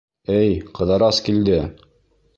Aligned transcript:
—Эй, 0.37 0.55
Ҡыҙырас 0.79 1.23
килде! 1.29 1.63